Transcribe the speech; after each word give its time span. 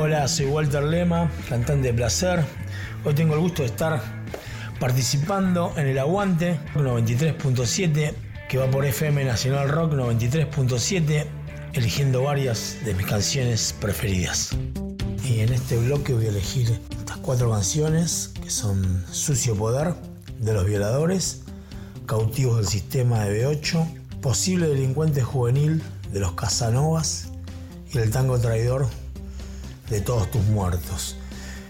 Hola, 0.00 0.28
soy 0.28 0.46
Walter 0.46 0.84
Lema, 0.84 1.28
cantante 1.48 1.88
de 1.88 1.92
Placer. 1.92 2.44
Hoy 3.04 3.14
tengo 3.14 3.34
el 3.34 3.40
gusto 3.40 3.62
de 3.62 3.66
estar 3.66 4.00
participando 4.78 5.72
en 5.76 5.88
el 5.88 5.98
Aguante 5.98 6.60
93.7, 6.76 8.14
que 8.48 8.58
va 8.58 8.70
por 8.70 8.84
FM 8.84 9.24
Nacional 9.24 9.68
Rock 9.68 9.94
93.7, 9.94 11.26
eligiendo 11.72 12.22
varias 12.22 12.76
de 12.84 12.94
mis 12.94 13.06
canciones 13.06 13.74
preferidas. 13.80 14.50
Y 15.24 15.40
en 15.40 15.52
este 15.52 15.76
bloque 15.76 16.14
voy 16.14 16.26
a 16.26 16.28
elegir 16.28 16.80
estas 16.96 17.16
cuatro 17.16 17.50
canciones, 17.50 18.30
que 18.40 18.50
son 18.50 19.04
Sucio 19.10 19.56
Poder, 19.56 19.94
de 20.38 20.54
los 20.54 20.64
Violadores, 20.64 21.42
Cautivos 22.06 22.58
del 22.58 22.68
Sistema 22.68 23.24
de 23.24 23.44
B8, 23.44 24.20
Posible 24.20 24.68
Delincuente 24.68 25.22
Juvenil, 25.22 25.82
de 26.12 26.20
los 26.20 26.34
Casanovas, 26.34 27.30
y 27.92 27.98
El 27.98 28.12
Tango 28.12 28.38
Traidor, 28.38 28.86
de 29.90 30.00
todos 30.00 30.30
tus 30.30 30.42
muertos. 30.44 31.16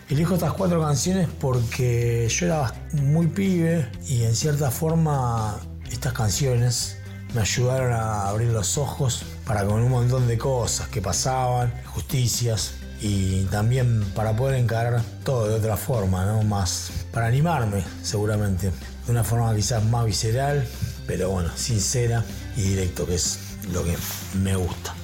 Elijo 0.08 0.34
estas 0.34 0.54
cuatro 0.54 0.80
canciones 0.80 1.28
porque 1.40 2.28
yo 2.30 2.46
era 2.46 2.72
muy 2.92 3.26
pibe 3.26 3.90
y 4.06 4.22
en 4.22 4.34
cierta 4.34 4.70
forma 4.70 5.60
estas 5.90 6.14
canciones 6.14 6.96
me 7.34 7.42
ayudaron 7.42 7.92
a 7.92 8.28
abrir 8.28 8.48
los 8.48 8.78
ojos 8.78 9.22
para 9.46 9.66
con 9.66 9.82
un 9.82 9.90
montón 9.90 10.26
de 10.26 10.38
cosas 10.38 10.88
que 10.88 11.02
pasaban, 11.02 11.72
justicias 11.84 12.72
y 13.00 13.44
también 13.44 14.02
para 14.14 14.34
poder 14.34 14.56
encarar 14.56 15.02
todo 15.24 15.48
de 15.48 15.54
otra 15.54 15.76
forma, 15.76 16.24
¿no? 16.24 16.42
Más 16.42 16.90
para 17.12 17.26
animarme 17.26 17.84
seguramente, 18.02 18.70
de 19.06 19.12
una 19.12 19.24
forma 19.24 19.54
quizás 19.54 19.84
más 19.84 20.06
visceral, 20.06 20.66
pero 21.06 21.30
bueno, 21.30 21.50
sincera 21.54 22.24
y 22.56 22.62
directo, 22.62 23.06
que 23.06 23.14
es 23.14 23.38
lo 23.72 23.84
que 23.84 23.96
me 24.42 24.56
gusta. 24.56 24.97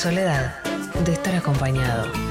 Soledad 0.00 0.62
de 1.04 1.12
estar 1.12 1.34
acompañado. 1.34 2.29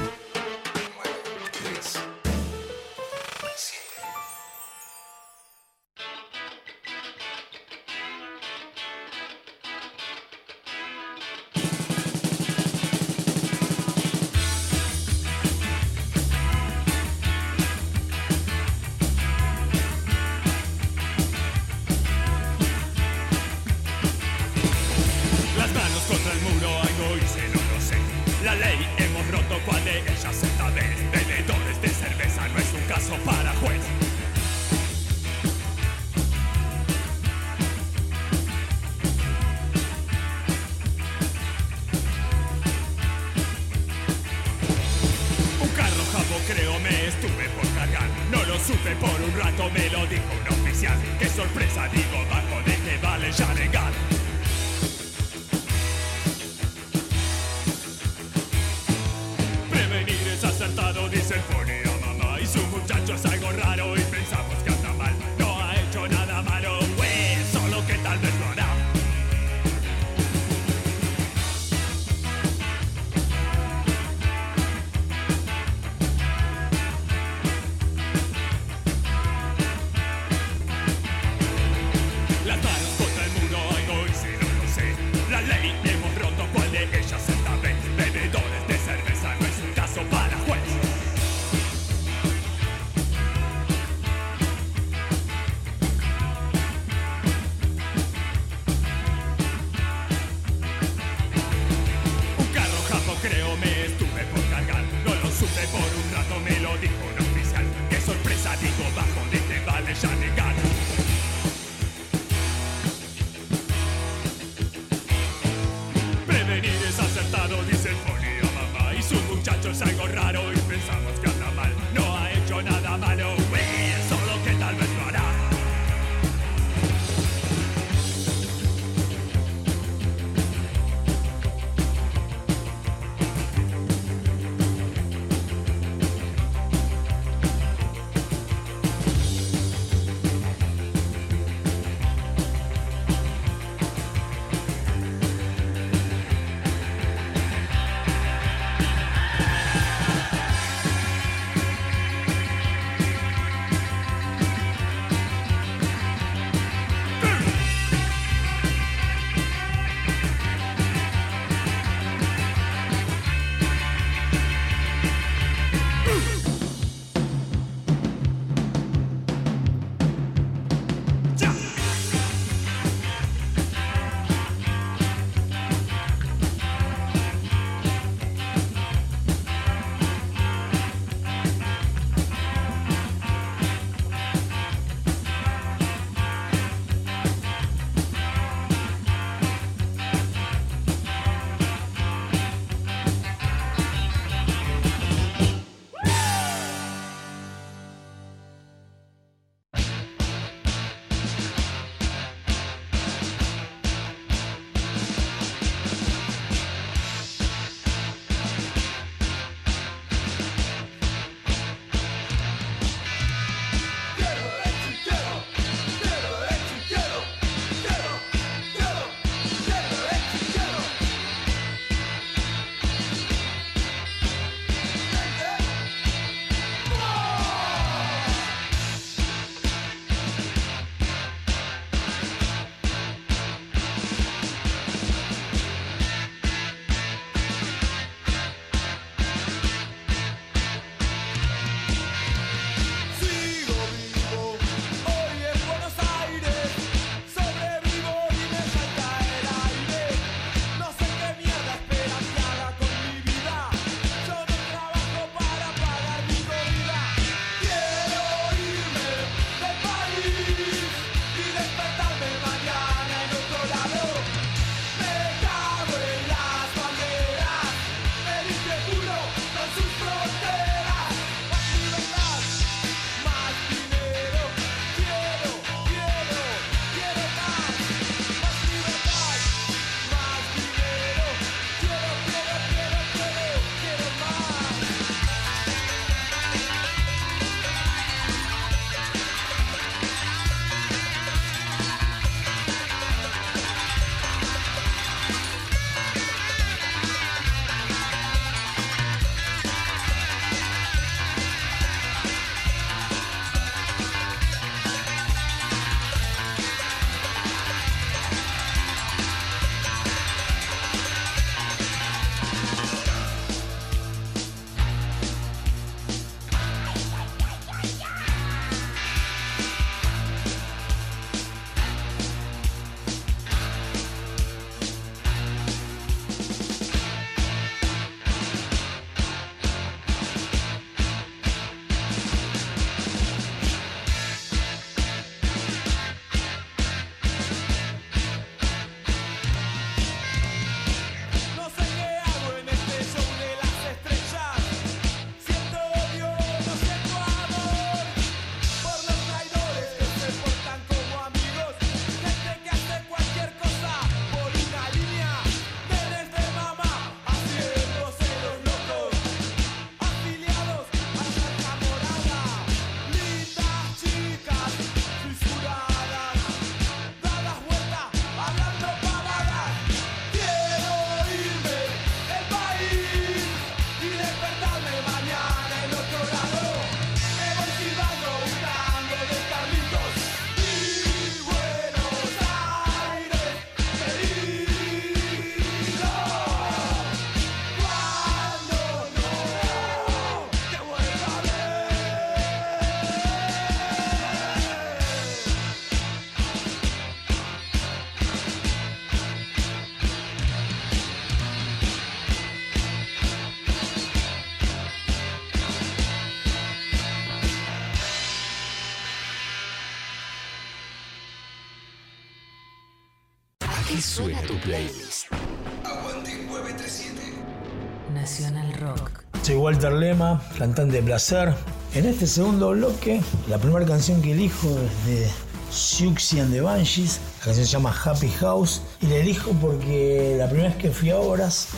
Walter 419.80 419.98
Lema, 419.98 420.42
cantante 420.58 420.96
de 420.96 421.02
Placer. 421.02 421.54
En 421.94 422.04
este 422.04 422.26
segundo 422.26 422.72
bloque, 422.72 423.22
la 423.48 423.56
primera 423.56 423.86
canción 423.86 424.20
que 424.20 424.32
elijo 424.32 424.68
es 424.68 425.06
de 425.06 425.30
Siouxsie 425.70 426.42
and 426.42 426.52
the 426.52 426.60
Banshees. 426.60 427.18
La 427.38 427.46
canción 427.46 427.66
se 427.66 427.72
llama 427.72 427.96
Happy 428.04 428.28
House 428.40 428.82
y 429.00 429.06
la 429.06 429.16
elijo 429.16 429.52
porque 429.52 430.34
la 430.36 430.48
primera 430.50 430.68
vez 430.68 430.76
que 430.76 430.90
fui 430.90 431.08
a 431.08 431.16
Obras, 431.16 431.68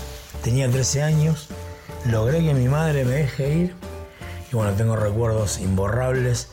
tenía 0.43 0.69
13 0.69 1.01
años, 1.01 1.47
logré 2.05 2.45
que 2.45 2.55
mi 2.55 2.67
madre 2.67 3.05
me 3.05 3.13
deje 3.13 3.55
ir 3.55 3.77
y 4.51 4.57
bueno, 4.57 4.73
tengo 4.73 4.97
recuerdos 4.97 5.61
imborrables 5.61 6.49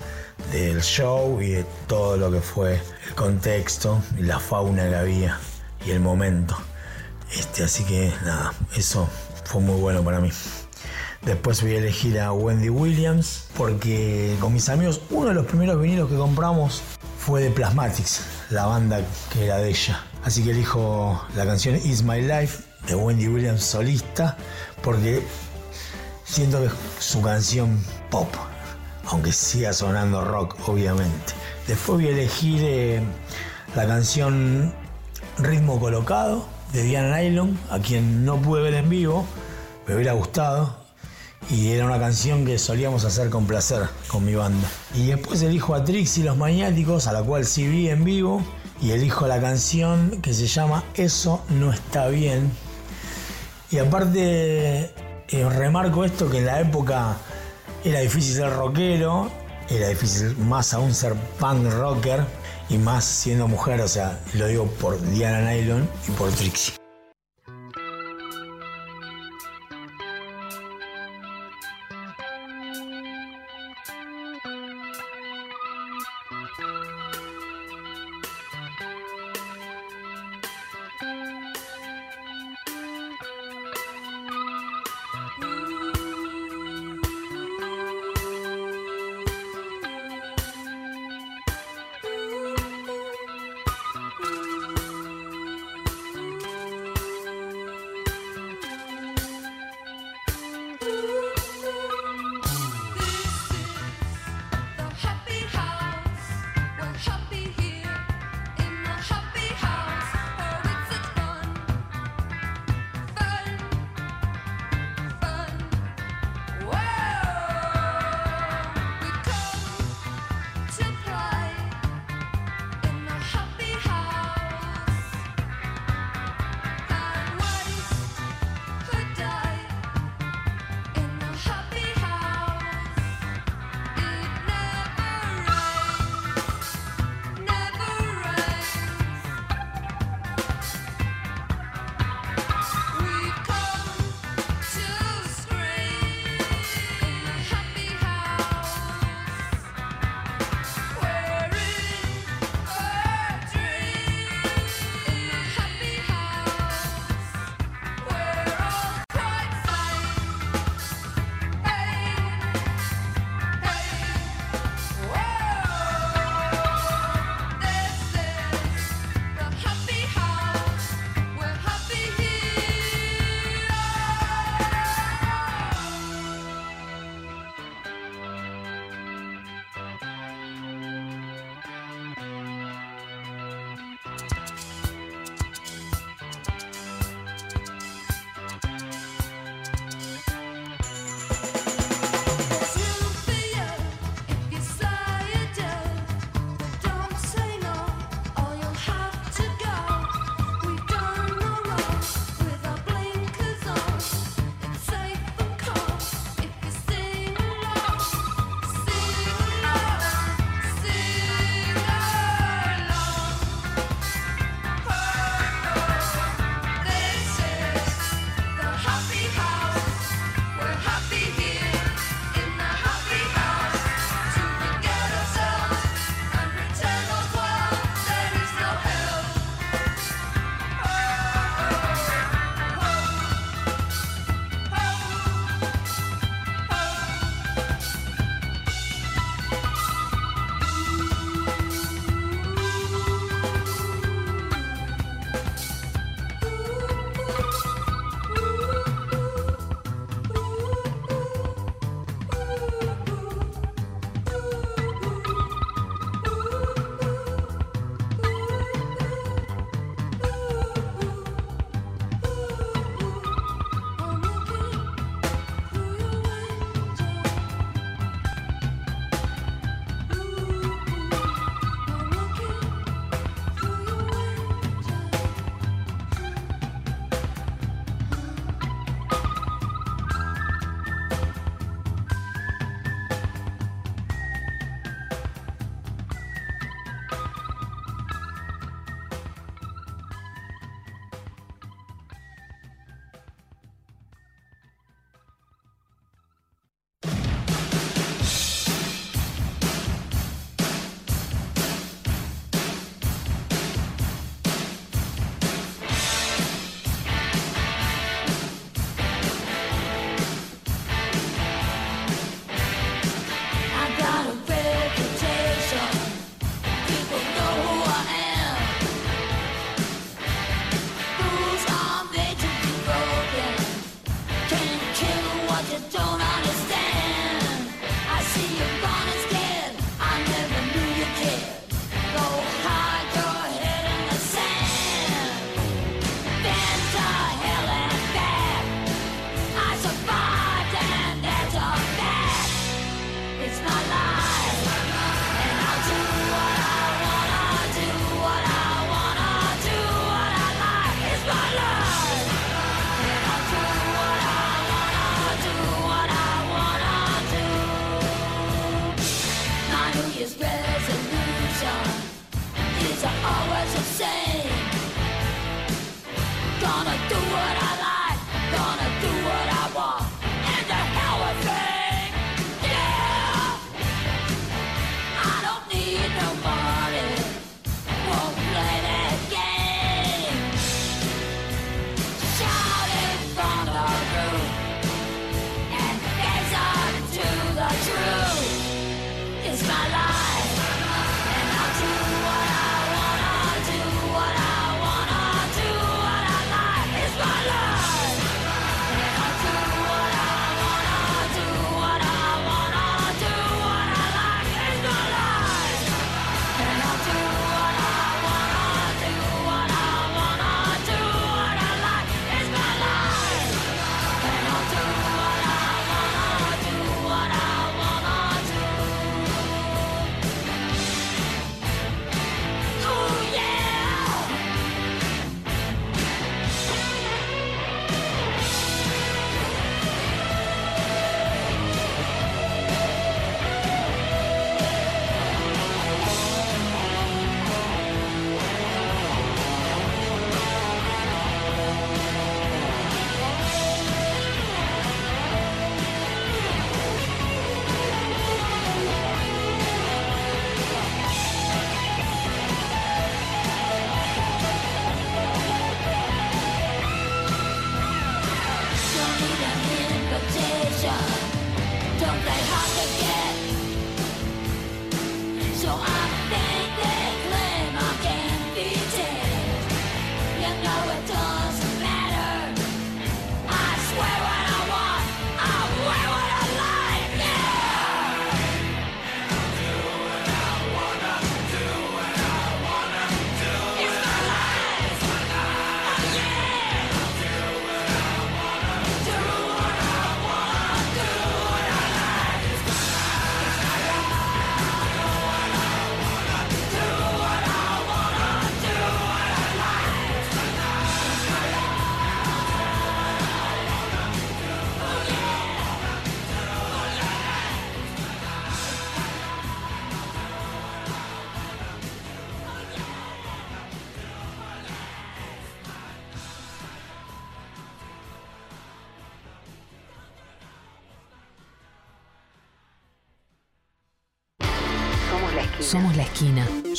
del 0.52 0.84
show 0.84 1.42
y 1.42 1.48
de 1.48 1.66
todo 1.88 2.16
lo 2.18 2.32
que 2.32 2.42
fue 2.42 2.80
el 3.08 3.16
contexto 3.16 4.00
y 4.20 4.22
la 4.22 4.40
fauna 4.40 4.88
que 4.88 4.96
había 4.96 5.40
y 5.84 5.90
el 5.90 6.00
momento. 6.00 6.56
Este, 7.36 7.64
así 7.64 7.84
que 7.86 8.14
nada, 8.24 8.54
eso 8.76 9.10
fue 9.46 9.62
muy 9.62 9.82
bueno 9.82 10.04
para 10.04 10.20
mí. 10.20 10.30
Después 11.24 11.62
voy 11.62 11.76
a 11.76 11.78
elegir 11.80 12.20
a 12.20 12.32
Wendy 12.32 12.70
Williams 12.70 13.48
porque 13.58 14.36
con 14.40 14.54
mis 14.54 14.70
amigos 14.70 15.02
uno 15.10 15.30
de 15.30 15.34
los 15.34 15.46
primeros 15.46 15.82
vinilos 15.82 16.10
que 16.10 16.16
compramos 16.16 16.82
fue 17.18 17.42
de 17.42 17.52
Plasmatics, 17.52 18.22
la 18.50 18.66
banda 18.66 19.02
que 19.32 19.46
era 19.46 19.58
de 19.58 19.70
ella. 19.70 20.04
Así 20.24 20.44
que 20.44 20.52
elijo 20.52 21.22
la 21.36 21.46
canción 21.46 21.76
Is 21.76 22.04
My 22.04 22.22
Life 22.22 22.64
de 22.88 22.96
Wendy 22.96 23.28
Williams 23.28 23.64
solista 23.64 24.38
porque 24.82 25.22
siento 26.24 26.60
que 26.60 26.68
es 26.68 26.74
su 27.00 27.22
canción 27.22 27.78
pop, 28.10 28.30
aunque 29.06 29.34
siga 29.34 29.74
sonando 29.74 30.24
rock 30.24 30.56
obviamente. 30.68 31.34
Después 31.68 32.00
voy 32.00 32.08
a 32.08 32.12
elegir 32.12 32.62
eh, 32.64 33.02
la 33.76 33.86
canción 33.86 34.74
Ritmo 35.38 35.80
Colocado 35.80 36.48
de 36.74 36.84
Diana 36.84 37.18
Nylon, 37.18 37.60
a 37.70 37.80
quien 37.80 38.26
no 38.26 38.38
pude 38.38 38.62
ver 38.62 38.74
en 38.76 38.90
vivo, 38.90 39.26
me 39.88 39.96
hubiera 39.96 40.14
gustado. 40.14 40.79
Y 41.50 41.70
era 41.70 41.86
una 41.86 42.00
canción 42.00 42.46
que 42.46 42.60
solíamos 42.60 43.06
hacer 43.06 43.30
con 43.30 43.48
placer 43.48 43.84
con 44.08 44.26
mi 44.26 44.36
banda. 44.36 44.68
Y 44.94 45.08
después 45.08 45.42
elijo 45.42 45.74
a 45.74 45.84
Trixie 45.84 46.24
Los 46.24 46.38
Maniáticos, 46.38 47.08
a 47.08 47.14
la 47.14 47.24
cual 47.24 47.46
sí 47.46 47.68
vi 47.68 47.90
en 47.90 48.04
vivo. 48.04 48.44
Y 48.82 48.92
elijo 48.92 49.28
la 49.28 49.42
canción 49.42 50.22
que 50.22 50.34
se 50.34 50.48
llama 50.48 50.84
Eso 50.94 51.44
no 51.50 51.72
está 51.72 52.08
bien. 52.08 52.52
Y 53.72 53.78
aparte, 53.78 54.92
eh, 55.28 55.50
remarco 55.50 56.06
esto 56.06 56.30
que 56.30 56.40
en 56.40 56.46
la 56.46 56.60
época 56.60 57.18
era 57.84 58.00
difícil 58.00 58.36
ser 58.36 58.54
rockero, 58.54 59.30
era 59.70 59.90
difícil 59.90 60.36
más 60.38 60.74
aún 60.74 60.94
ser 60.94 61.14
punk 61.40 61.72
rocker 61.72 62.24
y 62.70 62.78
más 62.78 63.06
siendo 63.06 63.48
mujer, 63.48 63.82
o 63.82 63.88
sea, 63.88 64.20
lo 64.34 64.48
digo 64.48 64.66
por 64.66 65.00
Diana 65.12 65.52
Nylon 65.52 65.88
y 66.08 66.12
por 66.12 66.32
Trixie. 66.32 66.79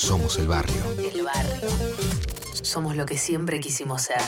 Somos 0.00 0.38
el 0.38 0.48
barrio. 0.48 0.82
El 0.96 1.22
barrio. 1.22 1.68
Somos 2.62 2.96
lo 2.96 3.04
que 3.04 3.18
siempre 3.18 3.60
quisimos 3.60 4.00
ser. 4.00 4.22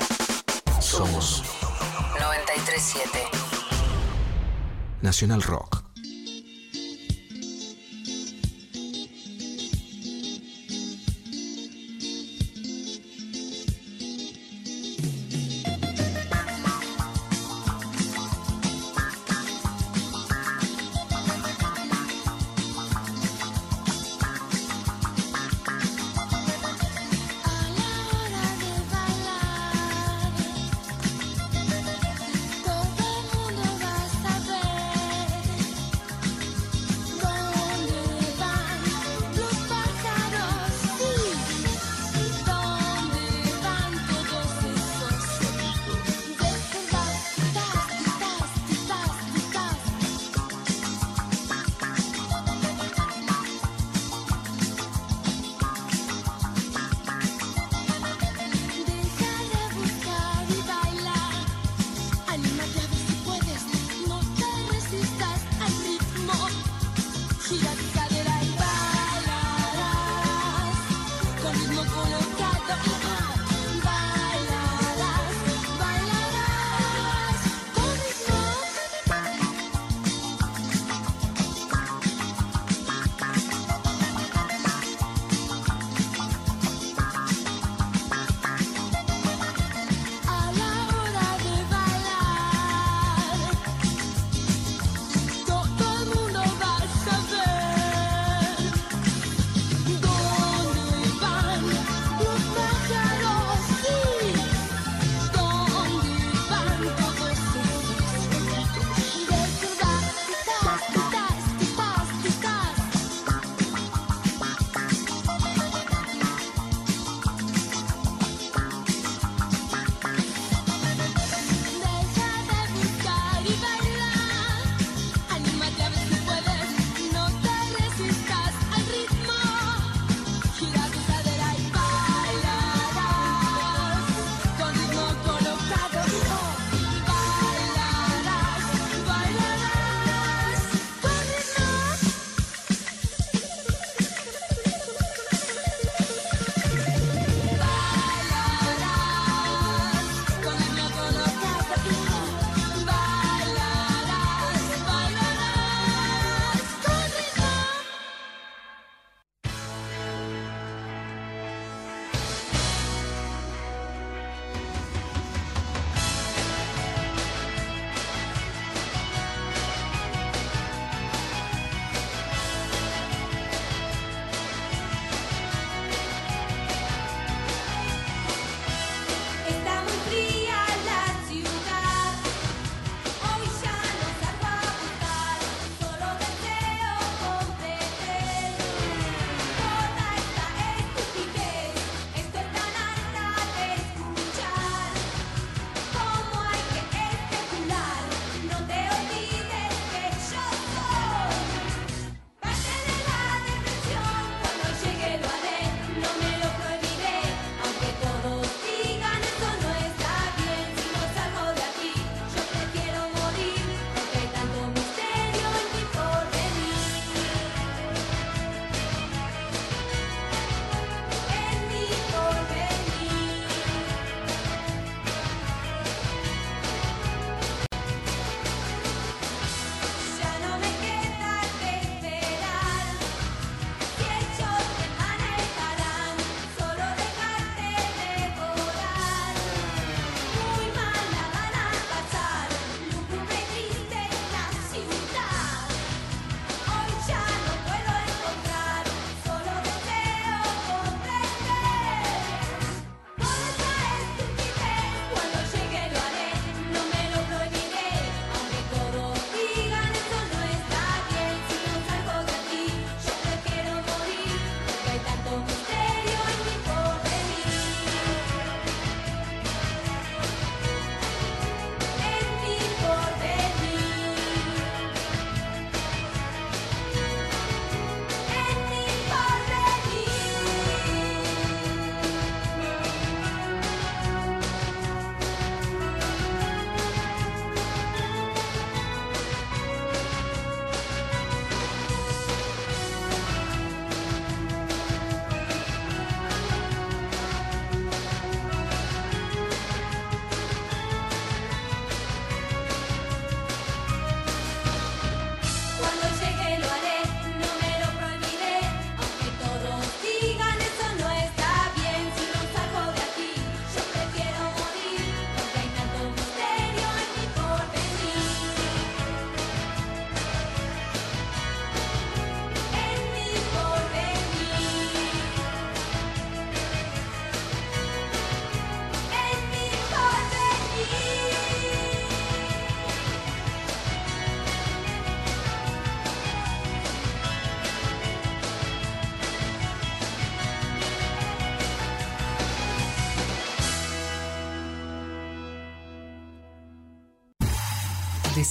Somos 0.81 1.43
937. 2.21 3.19
Nacional 5.01 5.43
Rock. 5.43 5.82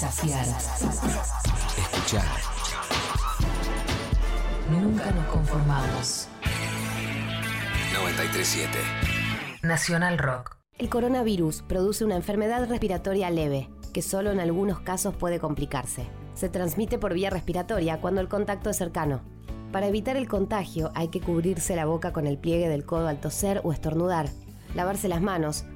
Desafiar. 0.02 0.48
Escuchar. 1.78 2.26
Nunca 4.72 5.12
nos 5.12 5.26
conformamos. 5.28 6.28
937. 7.94 8.80
Nacional 9.62 10.18
Rock. 10.18 10.58
El 10.80 10.90
coronavirus 10.90 11.62
produce 11.62 12.04
una 12.04 12.16
enfermedad 12.16 12.68
respiratoria 12.68 13.30
leve, 13.30 13.70
que 13.94 14.02
solo 14.02 14.32
en 14.32 14.40
algunos 14.40 14.80
casos 14.80 15.16
puede 15.16 15.40
complicarse. 15.40 16.08
Se 16.34 16.50
transmite 16.50 16.98
por 16.98 17.14
vía 17.14 17.30
respiratoria 17.30 18.02
cuando 18.02 18.22
el 18.22 18.28
contacto 18.28 18.72
es 18.72 18.78
cercano. 18.78 19.22
Para 19.72 19.86
evitar 19.86 20.18
el 20.18 20.28
contagio 20.28 20.90
hay 20.96 21.10
que 21.10 21.22
cubrirse 21.22 21.76
la 21.76 21.86
boca 21.86 22.12
con 22.12 22.26
el 22.26 22.40
pliegue 22.40 22.70
del 22.70 22.86
codo 22.86 23.08
al 23.08 23.20
toser 23.20 23.62
o 23.64 23.72
estornudar, 23.72 24.30
lavarse 24.74 25.08
las 25.08 25.22
manos, 25.22 25.66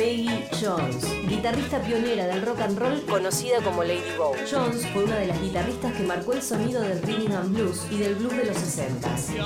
Peggy 0.00 0.46
Jones, 0.58 1.04
guitarrista 1.28 1.78
pionera 1.82 2.26
del 2.26 2.40
rock 2.40 2.62
and 2.62 2.78
roll 2.78 3.04
conocida 3.04 3.60
como 3.62 3.84
Lady 3.84 4.00
Bow. 4.16 4.34
Jones 4.50 4.86
fue 4.94 5.04
una 5.04 5.16
de 5.16 5.26
las 5.26 5.38
guitarristas 5.42 5.92
que 5.92 6.02
marcó 6.04 6.32
el 6.32 6.40
sonido 6.40 6.80
del 6.80 7.02
rhythm 7.02 7.32
and 7.32 7.54
blues 7.54 7.86
y 7.90 7.98
del 7.98 8.14
blues 8.14 8.34
de 8.34 8.46
los 8.46 8.56
60s. 8.56 9.36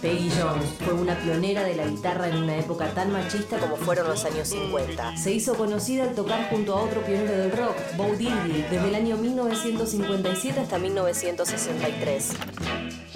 Peggy 0.00 0.30
Jones 0.30 0.66
fue 0.84 0.94
una 0.94 1.18
pionera 1.18 1.64
de 1.64 1.74
la 1.74 1.86
guitarra 1.86 2.28
en 2.28 2.36
una 2.36 2.56
época 2.56 2.88
tan 2.94 3.12
machista 3.12 3.58
como 3.58 3.76
fueron 3.76 4.08
los 4.08 4.24
años 4.24 4.48
50. 4.48 5.16
Se 5.16 5.32
hizo 5.32 5.54
conocida 5.54 6.04
al 6.04 6.14
tocar 6.14 6.50
junto 6.50 6.74
a 6.76 6.82
otro 6.82 7.02
pionero 7.02 7.32
del 7.32 7.52
rock, 7.52 7.76
Bo 7.96 8.14
Diddley, 8.16 8.62
desde 8.70 8.88
el 8.88 8.94
año 8.94 9.16
1957 9.16 10.60
hasta 10.60 10.78
1963. 10.78 12.32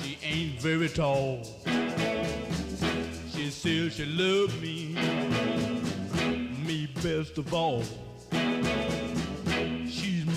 She 0.03 0.19
ain't 0.23 0.61
very 0.61 0.89
tall. 0.89 1.43
She 3.33 3.51
says 3.51 3.95
she 3.95 4.07
loves 4.07 4.55
me, 4.61 4.95
me 6.67 6.89
best 7.03 7.39
of 7.39 7.53
all. 7.53 7.83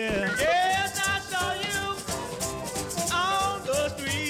Yeah. 0.00 0.34
Yes, 0.38 0.98
I 0.98 1.20
saw 1.28 1.52
you 1.60 3.12
on 3.14 3.66
the 3.66 3.88
street. 3.90 4.29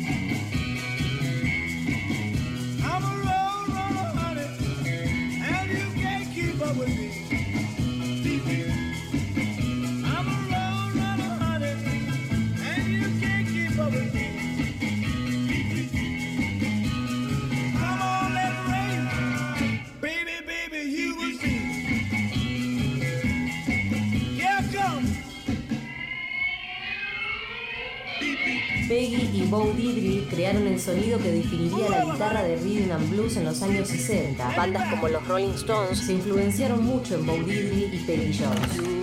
Rhythm 32.91 33.03
and 33.03 33.09
blues 33.09 33.37
en 33.37 33.45
los 33.45 33.61
años 33.61 33.87
60. 33.87 34.55
Bandas 34.55 34.89
como 34.89 35.07
los 35.07 35.27
Rolling 35.27 35.53
Stones 35.55 35.99
se 35.99 36.13
influenciaron 36.13 36.83
mucho 36.83 37.15
en 37.15 37.25
Bo 37.25 37.33
Diddley 37.33 37.89
y 37.93 37.97
Peggy 38.05 38.37
Jones. 38.37 39.01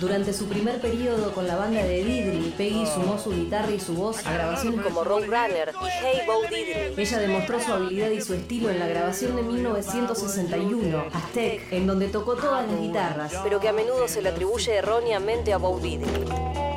Durante 0.00 0.32
su 0.32 0.46
primer 0.46 0.80
periodo 0.80 1.32
con 1.32 1.46
la 1.46 1.56
banda 1.56 1.82
de 1.82 2.04
Diddley, 2.04 2.54
Peggy 2.56 2.86
sumó 2.86 3.18
su 3.18 3.30
guitarra 3.30 3.72
y 3.72 3.80
su 3.80 3.94
voz 3.94 4.24
a 4.26 4.32
grabaciones 4.32 4.80
como 4.82 5.02
Roadrunner 5.02 5.72
y 5.82 5.86
Hey 6.00 6.20
Bo 6.26 6.42
Diddley. 6.42 6.94
Ella 6.96 7.18
demostró 7.18 7.60
su 7.60 7.72
habilidad 7.72 8.10
y 8.10 8.20
su 8.20 8.34
estilo 8.34 8.70
en 8.70 8.78
la 8.78 8.86
grabación 8.86 9.34
de 9.36 9.42
1961, 9.42 11.04
Aztec, 11.12 11.72
en 11.72 11.86
donde 11.86 12.08
tocó 12.08 12.36
todas 12.36 12.70
las 12.70 12.80
guitarras, 12.80 13.32
pero 13.42 13.58
que 13.60 13.68
a 13.68 13.72
menudo 13.72 14.06
se 14.06 14.22
le 14.22 14.28
atribuye 14.28 14.76
erróneamente 14.76 15.52
a 15.52 15.58
Bo 15.58 15.78
Diddley. 15.80 16.67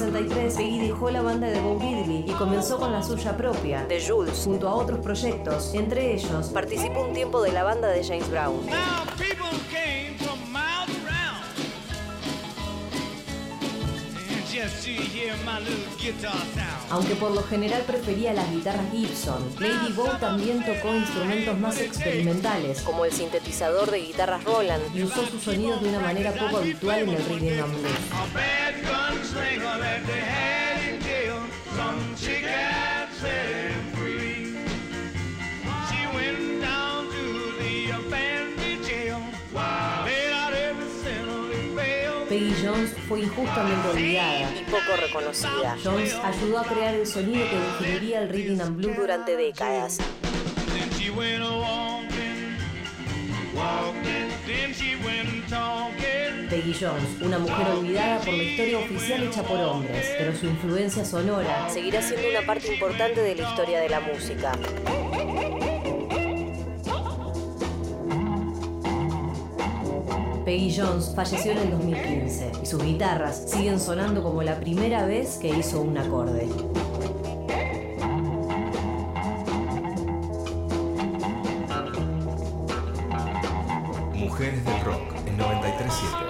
1963, 0.00 0.54
Peggy 0.54 0.88
dejó 0.88 1.10
la 1.10 1.20
banda 1.20 1.46
de 1.48 1.60
Bo 1.60 1.78
Diddley 1.78 2.24
y 2.26 2.32
comenzó 2.32 2.78
con 2.78 2.90
la 2.90 3.02
suya 3.02 3.36
propia, 3.36 3.86
The 3.86 4.00
Jules, 4.00 4.42
junto 4.44 4.68
a 4.68 4.74
otros 4.74 5.00
proyectos. 5.00 5.74
Entre 5.74 6.14
ellos, 6.14 6.48
participó 6.48 7.02
un 7.02 7.12
tiempo 7.12 7.42
de 7.42 7.52
la 7.52 7.64
banda 7.64 7.88
de 7.88 8.02
James 8.02 8.30
Brown. 8.30 8.60
Aunque 16.90 17.14
por 17.14 17.30
lo 17.30 17.42
general 17.42 17.82
prefería 17.82 18.32
las 18.32 18.50
guitarras 18.50 18.90
Gibson, 18.90 19.42
Lady 19.58 19.92
Bo 19.92 20.08
también 20.18 20.64
tocó 20.64 20.94
instrumentos 20.94 21.58
más 21.58 21.78
experimentales, 21.78 22.82
como 22.82 23.04
el 23.04 23.12
sintetizador 23.12 23.90
de 23.90 24.00
guitarras 24.00 24.44
Roland, 24.44 24.82
y 24.94 25.04
usó 25.04 25.24
sus 25.26 25.42
sonidos 25.42 25.82
de 25.82 25.90
una 25.90 26.00
manera 26.00 26.32
poco 26.32 26.58
habitual 26.58 27.00
en 27.00 27.08
el 27.10 27.24
rhythm 27.26 27.64
and 27.64 27.78
blues. 27.78 28.20
Jones 42.80 42.94
fue 43.08 43.20
injustamente 43.20 43.88
olvidada 43.88 44.50
y 44.58 44.64
poco 44.64 44.96
reconocida. 44.98 45.76
Jones 45.84 46.14
ayudó 46.14 46.60
a 46.60 46.64
crear 46.64 46.94
el 46.94 47.06
sonido 47.06 47.44
que 47.50 47.56
definiría 47.56 48.22
el 48.22 48.30
rhythm 48.30 48.58
and 48.58 48.76
blues 48.76 48.96
durante 48.96 49.36
décadas. 49.36 49.98
Peggy 56.48 56.74
Jones, 56.80 57.20
una 57.20 57.38
mujer 57.38 57.66
olvidada 57.68 58.18
por 58.20 58.32
la 58.32 58.42
historia 58.42 58.78
oficial 58.78 59.22
hecha 59.24 59.42
por 59.42 59.60
hombres, 59.60 60.14
pero 60.18 60.34
su 60.34 60.46
influencia 60.46 61.04
sonora 61.04 61.68
seguirá 61.68 62.00
siendo 62.00 62.30
una 62.30 62.46
parte 62.46 62.72
importante 62.72 63.20
de 63.20 63.34
la 63.34 63.42
historia 63.42 63.80
de 63.80 63.90
la 63.90 64.00
música. 64.00 64.52
Peggy 70.44 70.74
Jones 70.74 71.12
falleció 71.14 71.52
en 71.52 71.58
el 71.58 71.70
2015 71.70 72.52
y 72.62 72.66
sus 72.66 72.82
guitarras 72.82 73.50
siguen 73.50 73.78
sonando 73.78 74.22
como 74.22 74.42
la 74.42 74.58
primera 74.58 75.04
vez 75.04 75.36
que 75.36 75.48
hizo 75.48 75.80
un 75.82 75.98
acorde. 75.98 76.48
Mujeres 84.14 84.64
del 84.64 84.80
Rock 84.84 85.02
en 85.26 85.36
937. 85.36 86.29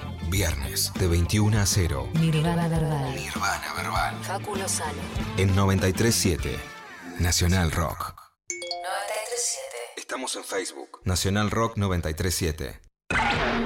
Viernes 0.31 0.93
de 0.97 1.07
21 1.09 1.59
a 1.59 1.65
0. 1.65 2.07
Nirvana 2.13 2.69
Verbal. 2.69 3.13
Nirvana 3.13 3.73
Verbal. 3.75 4.15
Facu 4.23 4.55
Lozano. 4.55 5.01
En 5.35 5.53
937. 5.53 6.57
Nacional 7.19 7.69
Rock. 7.69 8.15
937. 8.49 9.75
Estamos 9.97 10.33
en 10.37 10.45
Facebook. 10.45 11.01
Nacional 11.03 11.51
Rock 11.51 11.75
937. 11.75 12.79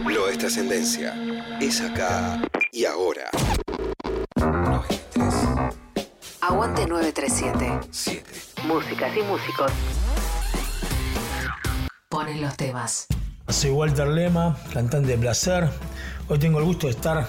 Lo 0.08 0.28
es 0.28 0.40
trascendencia. 0.40 1.14
Es 1.62 1.82
acá 1.82 2.42
y 2.72 2.86
ahora. 2.86 3.30
93. 4.36 5.34
Aguante 6.42 6.88
937. 6.88 7.80
7. 7.92 8.32
Músicas 8.64 9.16
y 9.16 9.22
músicos. 9.22 9.72
Ponen 12.10 12.42
los 12.42 12.58
temas. 12.58 13.08
Soy 13.50 13.70
Walter 13.70 14.08
Lema, 14.08 14.58
cantante 14.74 15.10
de 15.10 15.18
Placer. 15.20 15.70
Hoy 16.30 16.40
tengo 16.40 16.58
el 16.58 16.66
gusto 16.66 16.88
de 16.88 16.94
estar 16.94 17.28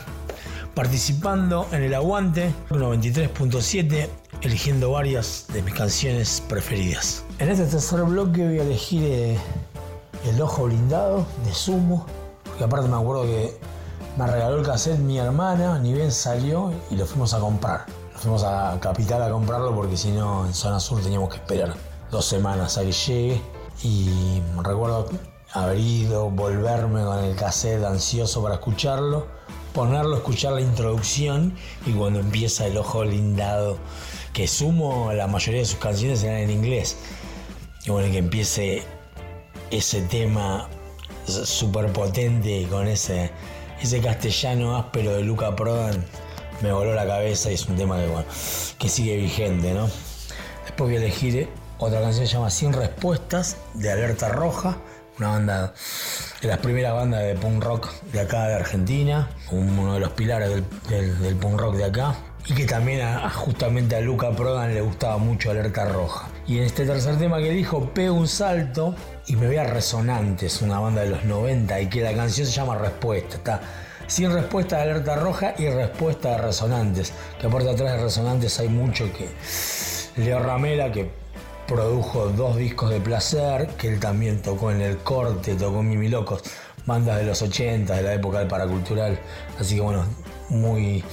participando 0.75 1.69
en 1.73 1.83
el 1.83 1.95
Aguante 1.95 2.55
93.7, 2.71 4.09
eligiendo 4.41 4.93
varias 4.93 5.45
de 5.53 5.61
mis 5.61 5.75
canciones 5.75 6.43
preferidas. 6.49 7.23
En 7.39 7.51
este 7.51 7.67
tercer 7.67 8.03
bloque 8.05 8.47
voy 8.47 8.59
a 8.59 8.62
elegir 8.62 9.03
eh, 9.05 9.39
El 10.25 10.41
Ojo 10.41 10.64
Blindado 10.64 11.27
de 11.45 11.53
Sumo, 11.53 12.07
porque 12.45 12.64
aparte 12.64 12.89
me 12.89 12.97
acuerdo 12.97 13.25
que 13.25 13.59
me 14.17 14.27
regaló 14.27 14.59
el 14.59 14.64
cassette 14.64 14.99
mi 14.99 15.19
hermana, 15.19 15.79
ni 15.79 15.93
bien 15.93 16.11
salió 16.11 16.73
y 16.91 16.97
lo 16.97 17.05
fuimos 17.05 17.35
a 17.35 17.41
comprar. 17.41 17.85
Fuimos 18.14 18.43
a 18.43 18.79
Capital 18.81 19.23
a 19.23 19.31
comprarlo 19.31 19.75
porque 19.75 19.99
si 19.99 20.12
no 20.12 20.47
en 20.47 20.55
Zona 20.55 20.81
Sur 20.81 21.03
teníamos 21.03 21.29
que 21.29 21.37
esperar 21.37 21.75
dos 22.11 22.25
semanas 22.25 22.79
a 22.79 22.81
que 22.81 22.93
llegue. 22.93 23.43
Y 23.83 24.41
recuerdo 24.62 25.11
haber 25.62 25.78
ido, 25.78 26.30
volverme 26.30 27.02
con 27.02 27.24
el 27.24 27.36
cassette 27.36 27.84
ansioso 27.84 28.42
para 28.42 28.57
escucharlo, 28.57 29.26
ponerlo, 29.72 30.16
escuchar 30.16 30.52
la 30.52 30.61
introducción 30.61 31.54
y 31.86 31.92
cuando 31.92 32.20
empieza 32.20 32.66
el 32.66 32.76
ojo 32.76 33.00
blindado, 33.00 33.78
que 34.32 34.46
sumo 34.46 35.12
la 35.12 35.26
mayoría 35.26 35.61
de 35.61 35.66
sus 35.66 35.78
canciones 35.78 36.22
eran 36.22 36.38
en 36.38 36.50
inglés. 36.50 36.96
Y 37.84 37.90
bueno, 37.90 38.11
que 38.11 38.18
empiece 38.18 38.82
ese 39.70 40.02
tema 40.02 40.68
súper 41.26 41.92
potente 41.92 42.66
con 42.70 42.86
ese, 42.86 43.30
ese 43.80 44.00
castellano 44.00 44.76
áspero 44.76 45.14
de 45.14 45.22
Luca 45.22 45.54
Prodan 45.57 46.04
me 46.62 46.72
voló 46.72 46.94
la 46.94 47.07
cabeza 47.07 47.50
y 47.50 47.54
es 47.54 47.66
un 47.66 47.76
tema 47.76 47.98
que 48.78 48.88
sigue 48.88 49.16
vigente, 49.16 49.74
¿no? 49.74 49.88
Después 50.64 50.90
voy 50.90 50.94
a 50.94 50.98
elegir 50.98 51.48
otra 51.78 52.00
canción 52.00 52.24
que 52.24 52.28
se 52.28 52.34
llama 52.34 52.50
Sin 52.50 52.72
Respuestas 52.72 53.59
de 53.74 53.92
Alerta 53.92 54.28
Roja, 54.28 54.78
una 55.19 55.29
banda 55.31 55.75
de 56.41 56.49
las 56.49 56.59
primeras 56.59 56.93
bandas 56.95 57.23
de 57.23 57.35
punk 57.35 57.62
rock 57.62 57.91
de 58.12 58.21
acá 58.21 58.49
de 58.49 58.55
Argentina, 58.57 59.31
uno 59.51 59.95
de 59.95 60.01
los 60.01 60.11
pilares 60.11 60.51
del, 60.89 61.19
del- 61.21 61.37
punk 61.37 61.59
rock 61.61 61.77
de 61.77 61.85
acá. 61.85 62.14
Y 62.49 62.55
que 62.55 62.64
también 62.64 63.01
justamente 63.35 63.97
a 63.97 64.01
Luca 64.01 64.31
Prodan 64.31 64.73
le 64.73 64.81
gustaba 64.81 65.19
mucho 65.19 65.51
Alerta 65.51 65.85
Roja. 65.87 66.29
Y 66.47 66.59
en 66.59 66.64
este 66.64 66.87
tercer 66.87 67.17
tema 67.19 67.39
que 67.39 67.51
dijo, 67.51 67.91
pego 67.93 68.14
un 68.14 68.29
salto 68.29 68.95
y 69.27 69.35
me 69.35 69.49
voy 69.49 69.57
a 69.57 69.64
Resonantes, 69.64 70.62
una 70.62 70.79
banda 70.79 71.01
de 71.03 71.11
los 71.11 71.25
90, 71.25 71.81
y 71.81 71.89
que 71.89 72.03
la 72.03 72.14
canción 72.14 72.47
se 72.47 72.53
llama 72.53 72.77
Respuesta. 72.79 73.37
Está 73.39 73.61
sin 74.07 74.33
respuesta 74.33 74.77
de 74.77 74.83
Alerta 74.83 75.17
Roja 75.17 75.55
y 75.59 75.69
respuesta 75.69 76.31
de 76.33 76.39
Resonantes. 76.39 77.12
Que 77.41 77.49
aparte 77.49 77.71
atrás 77.71 77.95
de 77.97 78.03
Resonantes 78.05 78.61
hay 78.61 78.69
mucho 78.69 79.12
que... 79.12 79.29
Leo 80.23 80.39
Ramela, 80.39 80.93
que 80.93 81.11
produjo 81.67 82.29
dos 82.29 82.57
discos 82.57 82.91
de 82.91 83.01
placer, 83.01 83.69
que 83.77 83.89
él 83.89 84.01
también 84.01 84.41
tocó 84.41 84.71
en 84.71 84.81
El 84.81 84.99
Corte, 84.99 85.55
tocó 85.55 85.81
en 85.81 85.89
Mimi 85.89 86.09
Locos, 86.09 86.43
bandas 86.87 87.19
de 87.19 87.25
los 87.25 87.43
80, 87.43 87.95
de 87.95 88.03
la 88.03 88.14
época 88.14 88.39
del 88.39 88.49
paracultural. 88.49 89.19
Así 89.59 89.77
que 89.77 89.81
bueno, 89.81 90.05
muy, 90.49 91.05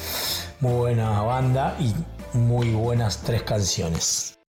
muy 0.59 0.73
buena 0.73 1.21
banda 1.21 1.75
y 1.79 1.93
muy 2.37 2.71
buenas 2.71 3.19
tres 3.19 3.43
canciones. 3.43 4.42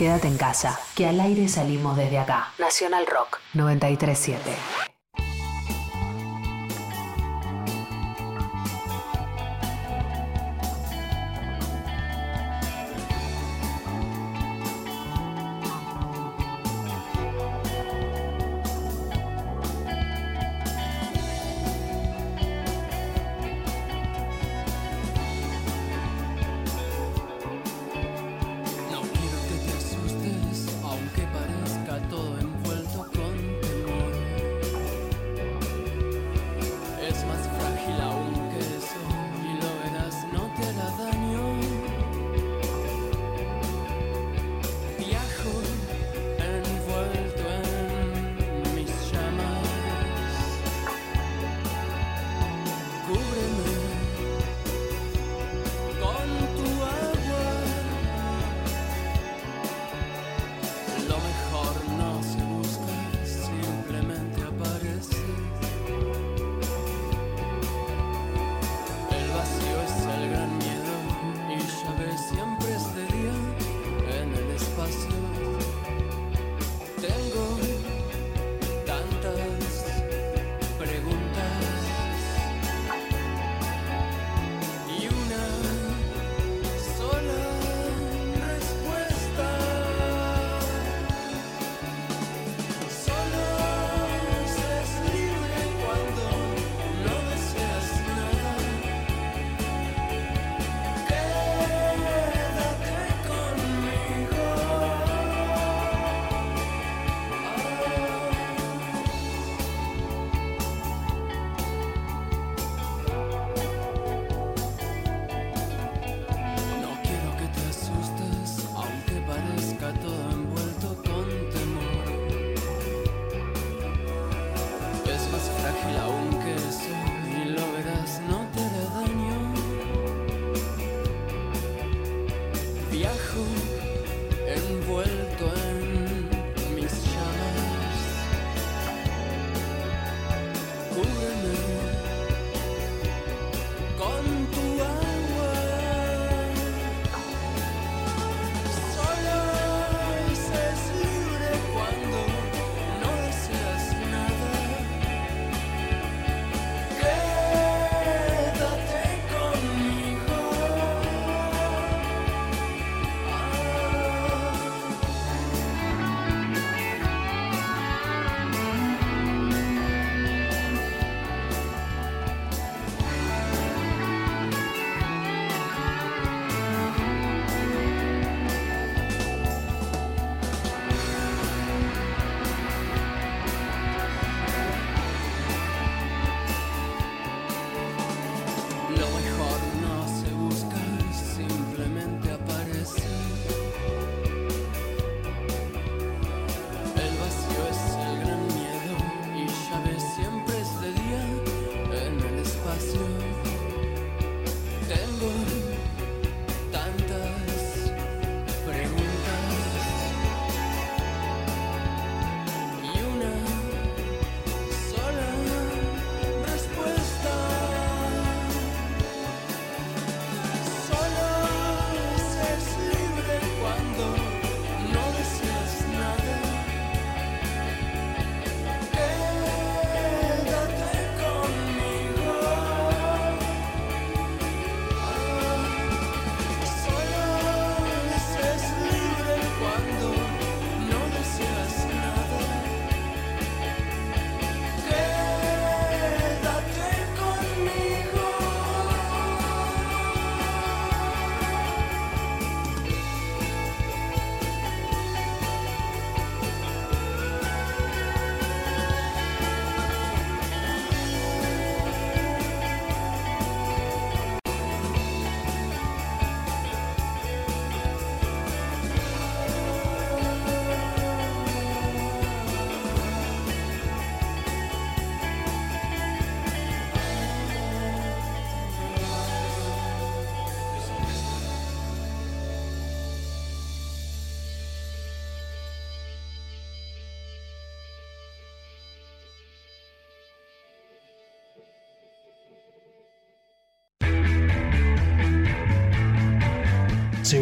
Quédate 0.00 0.28
en 0.28 0.38
casa, 0.38 0.80
que 0.94 1.06
al 1.06 1.20
aire 1.20 1.46
salimos 1.46 1.94
desde 1.94 2.18
acá. 2.18 2.54
Nacional 2.58 3.06
Rock 3.06 3.38
937. 3.52 4.89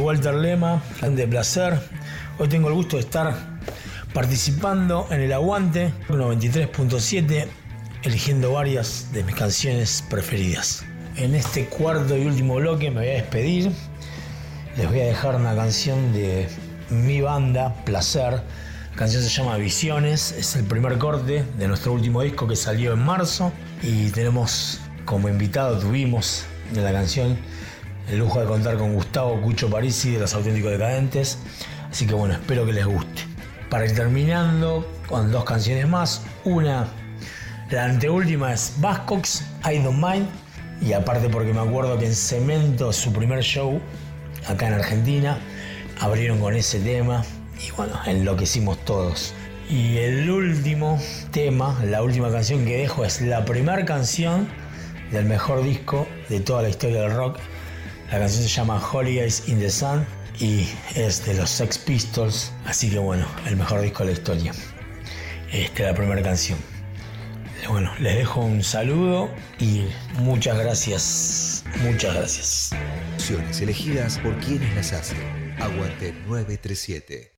Walter 0.08 0.36
Lema, 0.36 0.82
grande 0.98 1.28
placer. 1.28 1.78
Hoy 2.38 2.48
tengo 2.48 2.68
el 2.68 2.74
gusto 2.74 2.96
de 2.96 3.02
estar 3.02 3.58
participando 4.14 5.06
en 5.10 5.20
el 5.20 5.30
Aguante 5.34 5.92
93.7, 6.08 7.46
eligiendo 8.04 8.54
varias 8.54 9.12
de 9.12 9.22
mis 9.22 9.34
canciones 9.34 10.02
preferidas. 10.08 10.82
En 11.16 11.34
este 11.34 11.66
cuarto 11.66 12.16
y 12.16 12.24
último 12.24 12.54
bloque 12.54 12.90
me 12.90 13.00
voy 13.00 13.08
a 13.10 13.12
despedir. 13.12 13.70
Les 14.78 14.88
voy 14.88 15.00
a 15.00 15.04
dejar 15.04 15.36
una 15.36 15.54
canción 15.54 16.14
de 16.14 16.48
mi 16.88 17.20
banda, 17.20 17.74
Placer. 17.84 18.32
La 18.32 18.96
canción 18.96 19.22
se 19.22 19.28
llama 19.28 19.58
Visiones, 19.58 20.32
es 20.32 20.56
el 20.56 20.64
primer 20.64 20.96
corte 20.96 21.44
de 21.58 21.68
nuestro 21.68 21.92
último 21.92 22.22
disco 22.22 22.48
que 22.48 22.56
salió 22.56 22.94
en 22.94 23.04
marzo 23.04 23.52
y 23.82 24.08
tenemos 24.12 24.80
como 25.04 25.28
invitado, 25.28 25.78
tuvimos 25.78 26.46
de 26.72 26.80
la 26.80 26.92
canción 26.92 27.36
el 28.10 28.18
lujo 28.18 28.40
de 28.40 28.46
contar 28.46 28.76
con 28.76 28.94
Gustavo 28.94 29.40
Cucho 29.40 29.68
Parisi 29.68 30.12
de 30.12 30.20
Los 30.20 30.34
Auténticos 30.34 30.72
Decadentes. 30.72 31.38
Así 31.90 32.06
que 32.06 32.14
bueno, 32.14 32.34
espero 32.34 32.64
que 32.64 32.72
les 32.72 32.86
guste. 32.86 33.22
Para 33.70 33.84
ir 33.84 33.94
terminando 33.94 34.86
con 35.08 35.30
dos 35.30 35.44
canciones 35.44 35.86
más, 35.86 36.22
una, 36.44 36.88
la 37.70 37.84
anteúltima 37.84 38.52
es 38.52 38.74
Bascox, 38.78 39.44
I 39.70 39.78
Don't 39.78 40.02
Mind, 40.02 40.26
y 40.80 40.92
aparte 40.92 41.28
porque 41.28 41.52
me 41.52 41.60
acuerdo 41.60 41.98
que 41.98 42.06
en 42.06 42.14
Cemento, 42.14 42.92
su 42.92 43.12
primer 43.12 43.42
show 43.42 43.80
acá 44.46 44.68
en 44.68 44.74
Argentina, 44.74 45.38
abrieron 46.00 46.40
con 46.40 46.54
ese 46.54 46.80
tema 46.80 47.24
y 47.66 47.70
bueno, 47.72 47.92
enloquecimos 48.06 48.78
todos. 48.84 49.34
Y 49.68 49.98
el 49.98 50.30
último 50.30 50.98
tema, 51.30 51.78
la 51.84 52.02
última 52.02 52.30
canción 52.30 52.64
que 52.64 52.78
dejo 52.78 53.04
es 53.04 53.20
la 53.20 53.44
primera 53.44 53.84
canción 53.84 54.48
del 55.12 55.26
mejor 55.26 55.62
disco 55.62 56.06
de 56.30 56.40
toda 56.40 56.62
la 56.62 56.70
historia 56.70 57.02
del 57.02 57.14
rock. 57.14 57.38
La 58.10 58.18
canción 58.18 58.42
se 58.42 58.48
llama 58.48 58.80
Holidays 58.80 59.48
in 59.48 59.60
the 59.60 59.70
Sun 59.70 60.06
y 60.40 60.66
es 60.94 61.26
de 61.26 61.34
los 61.34 61.50
Sex 61.50 61.76
Pistols, 61.76 62.52
así 62.64 62.88
que 62.88 62.98
bueno, 62.98 63.26
el 63.46 63.56
mejor 63.56 63.82
disco 63.82 63.98
de 64.02 64.12
la 64.12 64.18
historia. 64.18 64.52
Esta 65.52 65.82
es 65.82 65.88
la 65.90 65.94
primera 65.94 66.22
canción. 66.22 66.58
Bueno, 67.68 67.92
les 68.00 68.16
dejo 68.16 68.40
un 68.40 68.62
saludo 68.62 69.28
y 69.58 69.84
muchas 70.20 70.58
gracias, 70.58 71.64
muchas 71.82 72.14
gracias. 72.14 72.70
Canciones 73.10 73.60
elegidas 73.60 74.18
por 74.20 74.38
quienes 74.38 74.74
las 74.74 74.92
hacen. 74.94 75.18
Aguante 75.60 76.14
937. 76.26 77.37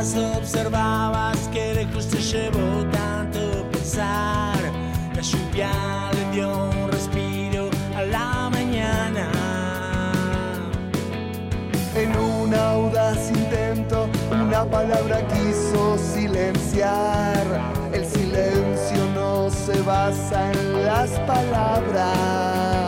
Observabas 0.00 1.36
que 1.52 1.74
lejos 1.74 2.08
te 2.08 2.16
llevó 2.16 2.86
tanto 2.90 3.68
pensar, 3.70 4.56
la 5.14 5.20
lluvia 5.20 5.70
le 6.14 6.30
dio 6.32 6.70
un 6.70 6.90
respiro 6.90 7.68
a 7.94 8.04
la 8.04 8.48
mañana. 8.50 9.30
En 11.94 12.16
un 12.16 12.54
audaz 12.54 13.28
intento, 13.28 14.08
una 14.32 14.64
palabra 14.64 15.20
quiso 15.28 15.98
silenciar. 15.98 17.44
El 17.92 18.06
silencio 18.06 19.04
no 19.14 19.50
se 19.50 19.82
basa 19.82 20.50
en 20.50 20.82
las 20.86 21.10
palabras. 21.28 22.79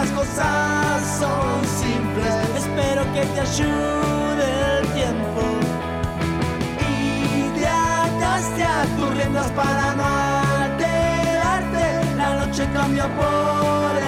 Las 0.00 0.10
cosas 0.10 1.18
son 1.18 1.64
simples. 1.82 2.34
Espero 2.56 3.02
que 3.14 3.22
te 3.34 3.40
ayude 3.40 4.46
el 4.78 4.86
tiempo. 4.98 5.42
Y 6.88 7.58
te 7.58 7.66
ataste 7.66 8.62
a 8.62 8.84
tus 8.96 9.10
riendas 9.16 9.50
para 9.52 9.94
no 9.98 10.04
alterarte. 10.62 11.84
La 12.16 12.28
noche 12.40 12.62
cambia 12.72 13.06
por 13.18 13.90
el 14.02 14.07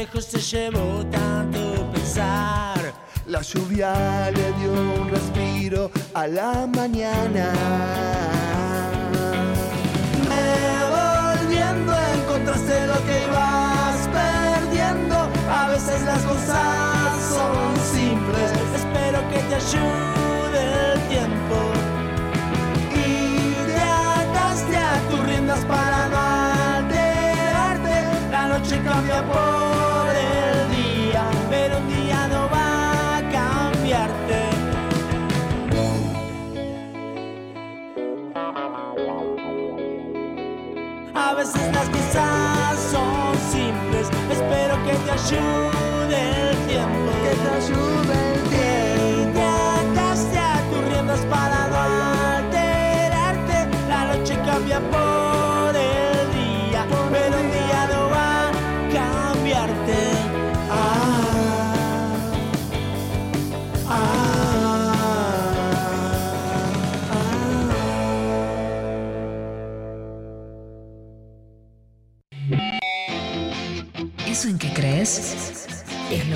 lejos 0.00 0.28
te 0.28 0.38
llevó 0.38 1.04
tanto 1.10 1.60
pensar. 1.92 2.80
La 3.26 3.42
lluvia 3.42 4.30
le 4.30 4.46
dio 4.58 4.72
un 4.72 5.10
respiro 5.10 5.90
a 6.14 6.26
la 6.26 6.66
mañana. 6.66 7.44
Revolviendo 10.38 11.92
encontraste 12.16 12.76
lo 12.86 12.98
que 13.06 13.16
ibas 13.28 13.98
perdiendo. 14.18 15.16
A 15.60 15.68
veces 15.68 16.00
las 16.10 16.22
cosas 16.22 17.08
son 17.34 17.62
simples. 17.96 18.48
Espero 18.80 19.18
que 19.30 19.38
te 19.48 19.54
ayude 19.64 20.62
el 20.92 21.00
tiempo. 21.14 21.56
Y 23.04 23.06
te 23.68 23.82
ataste 24.22 24.76
a 24.78 24.94
tus 25.10 25.20
riendas 25.28 25.62
para 25.66 26.08
no 26.12 26.18
alterarte. 26.78 27.96
La 28.30 28.42
noche 28.52 28.80
cambia 28.82 29.22
por 29.30 29.59
cosas 42.12 42.78
son 42.90 43.34
simples. 43.50 44.08
Espero 44.30 44.76
que 44.84 44.94
te 45.04 45.10
ayude 45.10 46.50
el 46.50 46.56
tiempo. 46.66 47.12
Que 47.22 47.36
te 47.36 47.50
ayude 47.56 48.29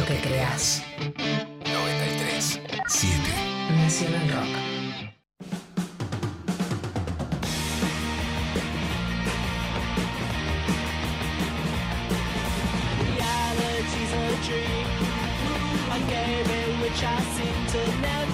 lo 0.04 0.14
que 0.14 0.20
creas. 0.20 0.82
93 1.64 2.60
7. 2.88 3.18
Nacional 3.76 4.28
Rock. 4.28 4.48
reality's 13.16 14.12
a 14.12 14.24
dream. 14.46 14.86
I 15.90 15.98
gave 16.08 16.50
it, 16.50 16.70
which 16.82 17.02
I 17.02 17.20
seem 17.36 17.66
to 17.72 18.00
never 18.00 18.33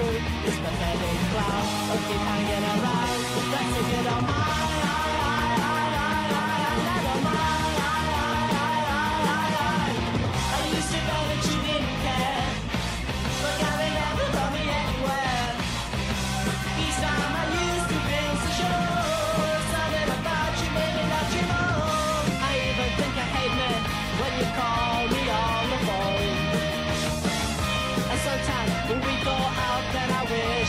true. 0.00 0.20
This 0.44 0.56
pathetic 0.58 1.18
clown 1.30 1.64
will 1.88 2.02
keep 2.08 2.22
hanging 2.28 2.64
around. 2.72 3.10
Let's 3.52 3.76
take 3.76 3.98
it 3.98 4.06
on 4.06 4.22
my. 4.26 5.49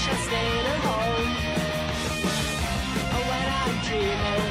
Wish 0.02 0.10
I 0.10 0.18
stayed 0.28 0.66
at 0.74 0.80
home. 0.89 1.32
When 3.30 3.47
I'm 3.62 3.76
dreaming, 3.86 4.45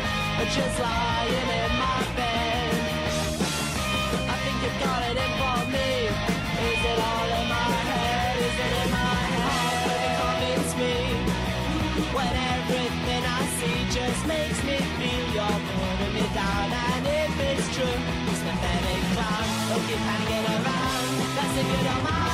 just 0.55 0.78
lying 0.78 1.51
in 1.62 1.72
my 1.84 2.01
bed, 2.18 2.74
I 4.30 4.36
think 4.42 4.57
you've 4.62 4.78
got 4.86 5.01
it 5.11 5.16
in 5.24 5.32
for 5.40 5.61
me. 5.74 5.90
Is 6.70 6.82
it 6.90 6.98
all 7.11 7.28
in 7.38 7.46
my 7.51 7.70
head? 7.90 8.36
Is 8.46 8.59
it 8.66 8.74
in 8.82 8.90
my 8.94 9.18
head? 9.34 9.96
It 10.07 10.12
convince 10.22 10.72
me 10.82 10.94
when 12.14 12.32
everything 12.55 13.22
I 13.26 13.42
see 13.59 13.78
just 13.98 14.22
makes 14.30 14.61
me 14.62 14.76
feel 14.98 15.26
you're 15.34 15.61
putting 15.74 16.12
me 16.14 16.26
down. 16.30 16.68
And 16.86 17.07
if 17.22 17.34
it's 17.51 17.66
true, 17.74 17.98
this 18.26 18.40
pathetic 18.46 19.03
clown 19.14 19.46
will 19.66 19.82
keep 19.88 20.03
hanging 20.11 20.46
around. 20.46 21.11
That's 21.34 21.59
if 21.59 21.66
you 21.66 21.82
don't 21.90 22.05
mind. 22.05 22.29